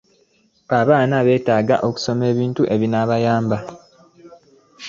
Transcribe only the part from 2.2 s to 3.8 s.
ebintu ebinabayamba